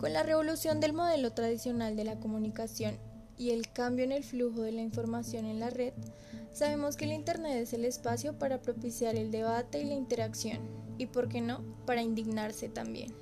[0.00, 2.96] Con la revolución del modelo tradicional de la comunicación
[3.36, 5.92] y el cambio en el flujo de la información en la red,
[6.54, 10.60] sabemos que el Internet es el espacio para propiciar el debate y la interacción,
[10.96, 13.14] y por qué no, para indignarse también.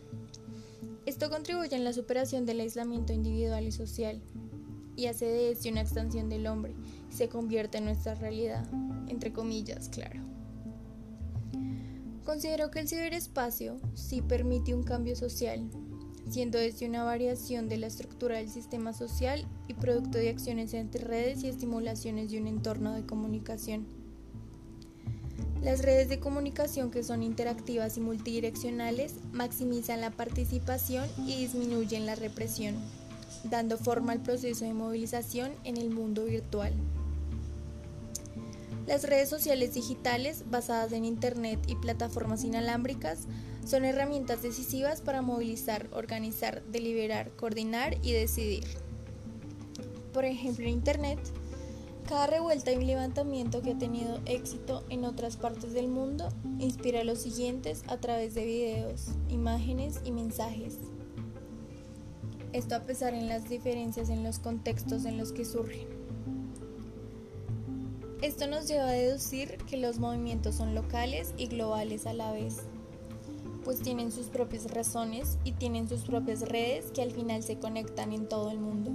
[1.04, 4.22] Esto contribuye en la superación del aislamiento individual y social,
[4.94, 6.76] y hace de este una extensión del hombre,
[7.10, 8.64] y se convierte en nuestra realidad,
[9.08, 10.20] entre comillas, claro.
[12.24, 15.68] Considero que el ciberespacio sí permite un cambio social,
[16.30, 21.04] siendo este una variación de la estructura del sistema social y producto de acciones entre
[21.04, 23.86] redes y estimulaciones de un entorno de comunicación.
[25.62, 32.14] Las redes de comunicación que son interactivas y multidireccionales maximizan la participación y disminuyen la
[32.14, 32.76] represión,
[33.44, 36.72] dando forma al proceso de movilización en el mundo virtual.
[38.88, 43.26] Las redes sociales digitales basadas en Internet y plataformas inalámbricas
[43.66, 48.64] son herramientas decisivas para movilizar, organizar, deliberar, coordinar y decidir.
[50.14, 51.18] Por ejemplo, en Internet,
[52.08, 57.04] cada revuelta y levantamiento que ha tenido éxito en otras partes del mundo inspira a
[57.04, 60.78] los siguientes a través de videos, imágenes y mensajes.
[62.54, 65.98] Esto a pesar en las diferencias en los contextos en los que surgen.
[68.22, 72.62] Esto nos lleva a deducir que los movimientos son locales y globales a la vez
[73.68, 78.12] pues tienen sus propias razones y tienen sus propias redes que al final se conectan
[78.12, 78.92] en todo el mundo.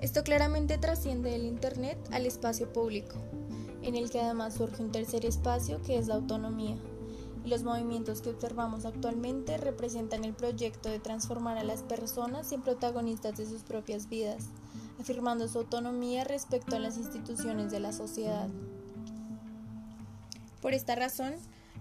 [0.00, 3.14] Esto claramente trasciende del Internet al espacio público,
[3.82, 6.76] en el que además surge un tercer espacio que es la autonomía.
[7.44, 13.36] Los movimientos que observamos actualmente representan el proyecto de transformar a las personas en protagonistas
[13.36, 14.48] de sus propias vidas,
[15.00, 18.48] afirmando su autonomía respecto a las instituciones de la sociedad.
[20.60, 21.32] Por esta razón,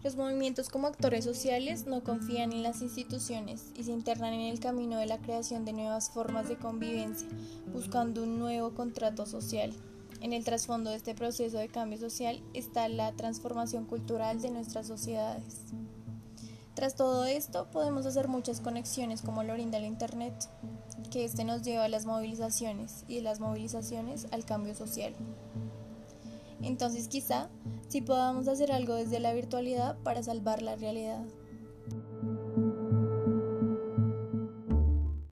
[0.02, 4.62] los movimientos como actores sociales no confían en las instituciones y se internan en el
[4.62, 7.28] camino de la creación de nuevas formas de convivencia,
[7.74, 9.74] buscando un nuevo contrato social.
[10.22, 14.88] En el trasfondo de este proceso de cambio social está la transformación cultural de nuestras
[14.88, 15.62] sociedades.
[16.74, 20.34] Tras todo esto, podemos hacer muchas conexiones como lo brinda el Internet,
[21.10, 25.14] que este nos lleva a las movilizaciones y de las movilizaciones al cambio social.
[26.62, 27.50] Entonces quizá
[27.88, 31.24] si podamos hacer algo desde la virtualidad para salvar la realidad.